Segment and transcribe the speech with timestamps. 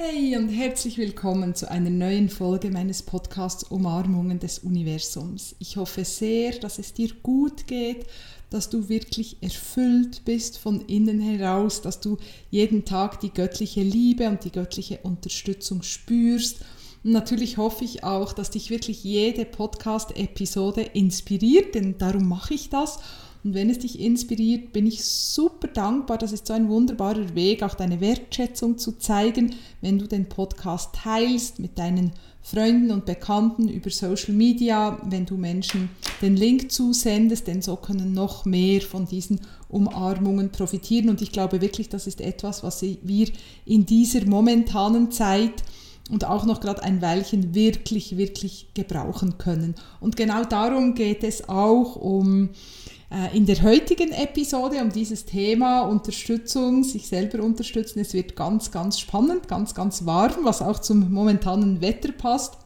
[0.00, 5.56] Hey und herzlich willkommen zu einer neuen Folge meines Podcasts Umarmungen des Universums.
[5.58, 8.06] Ich hoffe sehr, dass es dir gut geht,
[8.48, 12.16] dass du wirklich erfüllt bist von innen heraus, dass du
[12.48, 16.60] jeden Tag die göttliche Liebe und die göttliche Unterstützung spürst.
[17.02, 22.70] Und natürlich hoffe ich auch, dass dich wirklich jede Podcast-Episode inspiriert, denn darum mache ich
[22.70, 23.00] das
[23.44, 26.18] und wenn es dich inspiriert, bin ich super dankbar.
[26.18, 30.94] Das ist so ein wunderbarer Weg, auch deine Wertschätzung zu zeigen, wenn du den Podcast
[30.94, 35.90] teilst mit deinen Freunden und Bekannten über Social Media, wenn du Menschen
[36.22, 41.10] den Link zusendest, denn so können noch mehr von diesen Umarmungen profitieren.
[41.10, 43.28] Und ich glaube wirklich, das ist etwas, was wir
[43.66, 45.62] in dieser momentanen Zeit
[46.10, 49.74] und auch noch gerade ein Weilchen wirklich, wirklich gebrauchen können.
[50.00, 52.50] Und genau darum geht es auch um
[53.32, 58.00] in der heutigen Episode um dieses Thema Unterstützung, sich selber unterstützen.
[58.00, 62.58] Es wird ganz, ganz spannend, ganz, ganz warm, was auch zum momentanen Wetter passt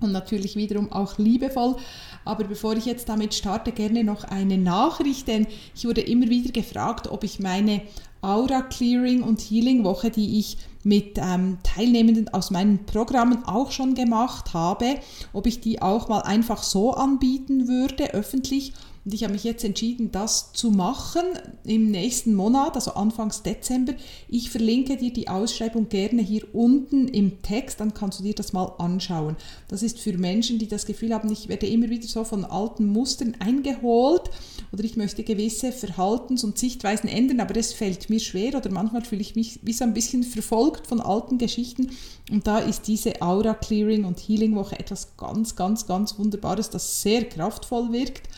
[0.00, 1.76] und natürlich wiederum auch liebevoll.
[2.24, 6.52] Aber bevor ich jetzt damit starte, gerne noch eine Nachricht, denn ich wurde immer wieder
[6.52, 7.82] gefragt, ob ich meine
[8.20, 13.94] Aura Clearing und Healing Woche, die ich mit ähm, Teilnehmenden aus meinen Programmen auch schon
[13.94, 14.96] gemacht habe,
[15.32, 18.72] ob ich die auch mal einfach so anbieten würde, öffentlich
[19.08, 21.22] und ich habe mich jetzt entschieden, das zu machen
[21.64, 23.94] im nächsten Monat, also Anfangs Dezember.
[24.28, 28.52] Ich verlinke dir die Ausschreibung gerne hier unten im Text, dann kannst du dir das
[28.52, 29.36] mal anschauen.
[29.68, 32.84] Das ist für Menschen, die das Gefühl haben, ich werde immer wieder so von alten
[32.84, 34.24] Mustern eingeholt
[34.72, 39.06] oder ich möchte gewisse Verhaltens- und Sichtweisen ändern, aber es fällt mir schwer oder manchmal
[39.06, 41.92] fühle ich mich wie so ein bisschen verfolgt von alten Geschichten.
[42.30, 47.00] Und da ist diese Aura Clearing und Healing Woche etwas ganz, ganz, ganz Wunderbares, das
[47.00, 48.28] sehr kraftvoll wirkt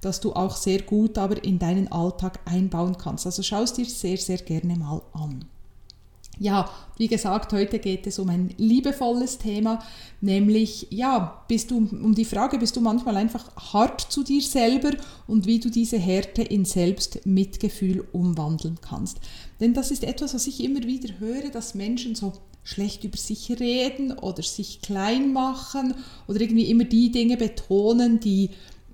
[0.00, 3.26] das du auch sehr gut aber in deinen Alltag einbauen kannst.
[3.26, 5.44] Also schau es dir sehr, sehr gerne mal an.
[6.40, 9.80] Ja, wie gesagt, heute geht es um ein liebevolles Thema,
[10.22, 14.92] nämlich ja, bist du um die Frage, bist du manchmal einfach hart zu dir selber
[15.26, 19.18] und wie du diese Härte in Selbstmitgefühl umwandeln kannst.
[19.60, 22.32] Denn das ist etwas, was ich immer wieder höre, dass Menschen so
[22.64, 25.94] schlecht über sich reden oder sich klein machen
[26.26, 28.48] oder irgendwie immer die Dinge betonen, die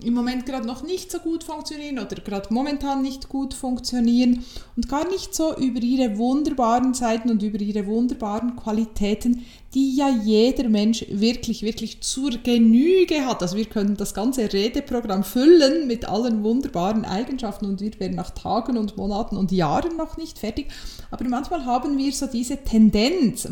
[0.04, 4.44] im Moment gerade noch nicht so gut funktionieren oder gerade momentan nicht gut funktionieren
[4.76, 10.10] und gar nicht so über ihre wunderbaren Seiten und über ihre wunderbaren Qualitäten, die ja
[10.10, 13.42] jeder Mensch wirklich, wirklich zur Genüge hat.
[13.42, 18.30] Also wir können das ganze Redeprogramm füllen mit allen wunderbaren Eigenschaften und wir werden nach
[18.30, 20.68] Tagen und Monaten und Jahren noch nicht fertig.
[21.10, 23.48] Aber manchmal haben wir so diese Tendenz,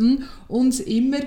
[0.48, 1.18] uns immer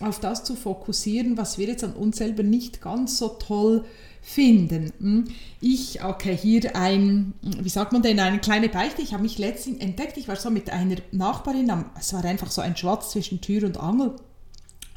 [0.00, 3.84] auf das zu fokussieren, was wir jetzt an uns selber nicht ganz so toll
[4.20, 4.92] finden.
[4.98, 5.24] Hm?
[5.60, 9.02] Ich, okay, hier ein, wie sagt man denn, eine kleine Beichte.
[9.02, 12.60] Ich habe mich letztens entdeckt, ich war so mit einer Nachbarin, es war einfach so
[12.60, 14.16] ein Schwarz zwischen Tür und Angel.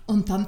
[0.06, 0.48] Und dann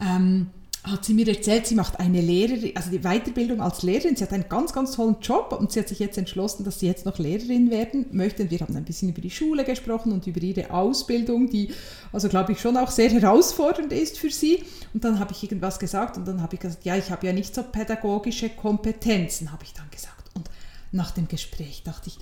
[0.00, 0.50] ähm,
[0.82, 4.16] hat sie mir erzählt, sie macht eine Lehrerin, also die Weiterbildung als Lehrerin.
[4.16, 6.86] Sie hat einen ganz, ganz tollen Job und sie hat sich jetzt entschlossen, dass sie
[6.86, 8.50] jetzt noch Lehrerin werden möchte.
[8.50, 11.74] Wir haben ein bisschen über die Schule gesprochen und über ihre Ausbildung, die,
[12.12, 14.64] also glaube ich, schon auch sehr herausfordernd ist für sie.
[14.94, 17.34] Und dann habe ich irgendwas gesagt und dann habe ich gesagt, ja, ich habe ja
[17.34, 20.30] nicht so pädagogische Kompetenzen, habe ich dann gesagt.
[20.34, 20.48] Und
[20.92, 22.18] nach dem Gespräch dachte ich,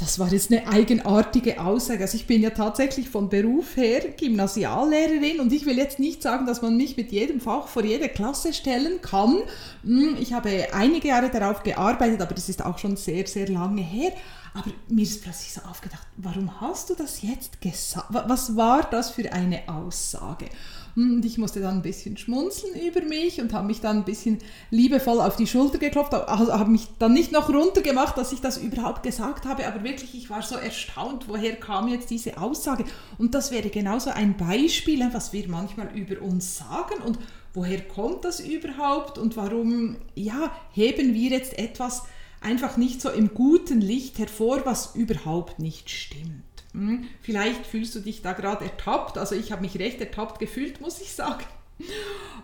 [0.00, 2.02] das war jetzt eine eigenartige Aussage.
[2.02, 6.46] Also ich bin ja tatsächlich von Beruf her Gymnasiallehrerin und ich will jetzt nicht sagen,
[6.46, 9.38] dass man mich mit jedem Fach vor jede Klasse stellen kann.
[9.84, 13.82] Hm, ich habe einige Jahre darauf gearbeitet, aber das ist auch schon sehr, sehr lange
[13.82, 14.12] her.
[14.54, 18.06] Aber mir ist plötzlich so aufgedacht, warum hast du das jetzt gesagt?
[18.10, 20.46] Was war das für eine Aussage?
[20.96, 24.38] Und ich musste dann ein bisschen schmunzeln über mich und habe mich dann ein bisschen
[24.70, 28.58] liebevoll auf die Schulter geklopft, also habe mich dann nicht noch runtergemacht, dass ich das
[28.58, 32.84] überhaupt gesagt habe, aber wirklich, ich war so erstaunt, woher kam jetzt diese Aussage.
[33.18, 37.18] Und das wäre genauso ein Beispiel, was wir manchmal über uns sagen und
[37.54, 42.04] woher kommt das überhaupt und warum, ja, heben wir jetzt etwas
[42.40, 46.49] einfach nicht so im guten Licht hervor, was überhaupt nicht stimmt.
[46.72, 49.18] Hm, vielleicht fühlst du dich da gerade ertappt.
[49.18, 51.44] Also ich habe mich recht ertappt gefühlt, muss ich sagen.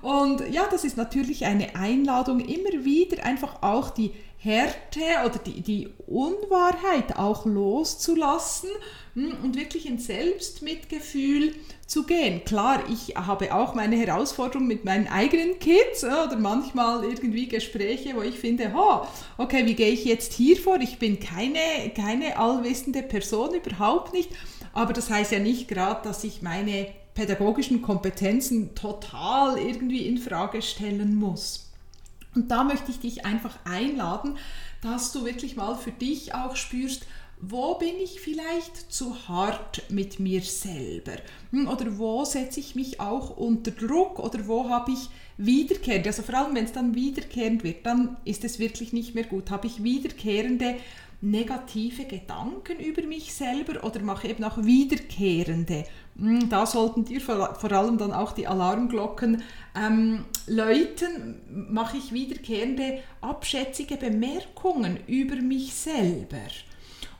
[0.02, 5.60] Und ja, das ist natürlich eine Einladung, immer wieder einfach auch die Härte oder die,
[5.62, 8.70] die Unwahrheit auch loszulassen
[9.14, 11.54] hm, und wirklich in Selbstmitgefühl
[11.86, 12.44] zu gehen.
[12.44, 18.22] Klar, ich habe auch meine Herausforderungen mit meinen eigenen Kids oder manchmal irgendwie Gespräche, wo
[18.22, 19.06] ich finde, oh,
[19.38, 20.78] okay, wie gehe ich jetzt hier vor?
[20.80, 24.30] Ich bin keine, keine allwissende Person, überhaupt nicht.
[24.72, 30.62] Aber das heißt ja nicht gerade, dass ich meine pädagogischen Kompetenzen total irgendwie in Frage
[30.62, 31.72] stellen muss.
[32.34, 34.36] Und da möchte ich dich einfach einladen,
[34.82, 37.06] dass du wirklich mal für dich auch spürst,
[37.40, 41.16] wo bin ich vielleicht zu hart mit mir selber?
[41.50, 44.18] Hm, oder wo setze ich mich auch unter Druck?
[44.18, 48.44] Oder wo habe ich wiederkehrend, also vor allem wenn es dann wiederkehrend wird, dann ist
[48.44, 49.50] es wirklich nicht mehr gut.
[49.50, 50.76] Habe ich wiederkehrende
[51.20, 55.84] negative Gedanken über mich selber oder mache eben auch wiederkehrende.
[56.18, 59.42] Hm, da sollten dir vor allem dann auch die Alarmglocken
[59.74, 61.40] ähm, läuten.
[61.70, 66.48] Mache ich wiederkehrende abschätzige Bemerkungen über mich selber.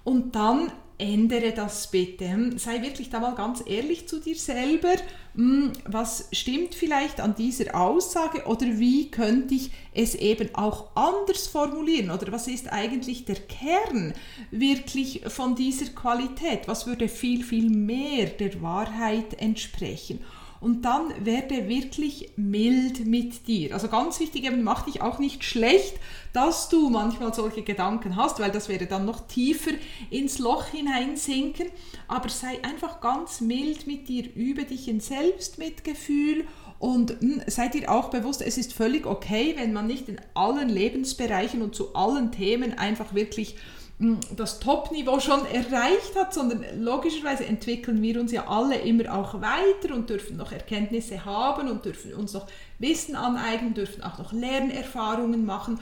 [0.07, 2.53] Und dann ändere das bitte.
[2.59, 4.95] Sei wirklich da mal ganz ehrlich zu dir selber.
[5.35, 11.49] Hm, was stimmt vielleicht an dieser Aussage oder wie könnte ich es eben auch anders
[11.49, 12.13] formulieren?
[12.13, 14.15] Oder was ist eigentlich der Kern
[14.53, 16.69] wirklich von dieser Qualität?
[16.69, 20.21] Was würde viel, viel mehr der Wahrheit entsprechen?
[20.61, 23.75] Und dann werde wirklich mild mit dir.
[23.75, 25.95] Also ganz wichtig, eben mach dich auch nicht schlecht,
[26.33, 29.73] dass du manchmal solche Gedanken hast, weil das wäre dann noch tiefer
[30.11, 31.69] ins Loch hineinsinken,
[32.09, 36.45] aber sei einfach ganz mild mit dir, übe dich in Selbstmitgefühl
[36.79, 40.21] und mh, hm, sei dir auch bewusst, es ist völlig okay, wenn man nicht in
[40.35, 43.57] allen Lebensbereichen und zu allen Themen einfach wirklich
[43.99, 49.95] das Top-Niveau schon erreicht hat, sondern logischerweise entwickeln wir uns ja alle immer auch weiter
[49.95, 52.47] und dürfen noch Erkenntnisse haben und dürfen uns noch
[52.79, 55.81] Wissen aneignen, dürfen auch noch Lernerfahrungen machen.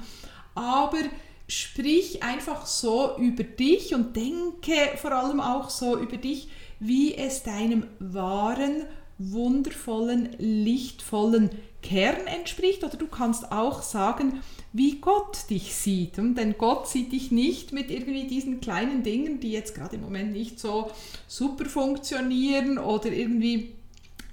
[0.55, 0.99] Aber
[1.49, 7.43] sprich einfach so über dich und denke vor allem auch so über dich, wie es
[7.43, 8.85] deinem wahren,
[9.19, 11.51] wundervollen, lichtvollen
[11.83, 12.85] Kern entspricht.
[12.85, 14.41] Oder du kannst auch sagen,
[14.73, 16.17] wie Gott dich sieht.
[16.17, 20.33] Denn Gott sieht dich nicht mit irgendwie diesen kleinen Dingen, die jetzt gerade im Moment
[20.33, 20.91] nicht so
[21.29, 23.75] super funktionieren oder irgendwie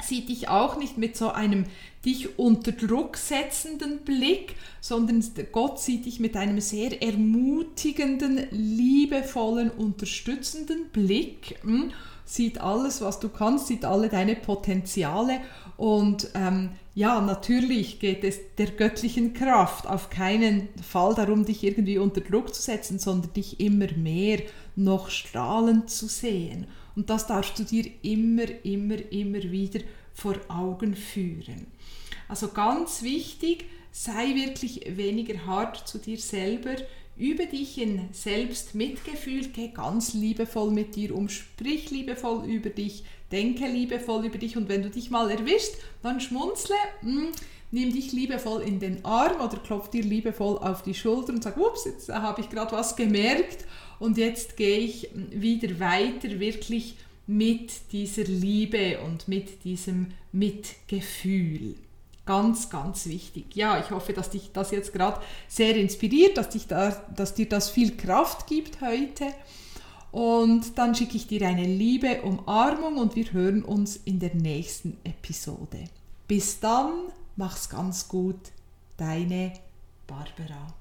[0.01, 1.65] sieht dich auch nicht mit so einem
[2.05, 10.89] dich unter Druck setzenden Blick, sondern Gott sieht dich mit einem sehr ermutigenden, liebevollen, unterstützenden
[10.91, 11.91] Blick, hm?
[12.31, 15.41] Sieht alles, was du kannst, sieht alle deine Potenziale
[15.75, 21.97] und ähm, ja, natürlich geht es der göttlichen Kraft auf keinen Fall darum, dich irgendwie
[21.97, 24.41] unter Druck zu setzen, sondern dich immer mehr
[24.75, 26.67] noch strahlend zu sehen.
[26.95, 29.79] Und das darfst du dir immer, immer, immer wieder
[30.13, 31.67] vor Augen führen.
[32.27, 36.75] Also ganz wichtig, sei wirklich weniger hart zu dir selber,
[37.17, 43.67] übe dich in Selbstmitgefühl, geh ganz liebevoll mit dir um, sprich liebevoll über dich, denke
[43.67, 47.27] liebevoll über dich und wenn du dich mal erwischst, dann schmunzle, mh, hm,
[47.71, 51.57] nimm dich liebevoll in den Arm oder klopf dir liebevoll auf die Schulter und sag,
[51.57, 53.65] ups, jetzt habe ich gerade was gemerkt
[53.99, 56.95] und jetzt gehe ich wieder weiter wirklich
[57.27, 61.75] mit dieser Liebe und mit diesem Mitgefühl.
[62.31, 63.57] Ganz, ganz wichtig.
[63.57, 65.19] Ja, ich hoffe, dass dich das jetzt gerade
[65.49, 69.25] sehr inspiriert, dass, dich da, dass dir das viel Kraft gibt heute.
[70.13, 74.95] Und dann schicke ich dir eine liebe Umarmung und wir hören uns in der nächsten
[75.03, 75.89] Episode.
[76.29, 76.93] Bis dann,
[77.35, 78.39] mach's ganz gut.
[78.95, 79.51] Deine
[80.07, 80.80] Barbara.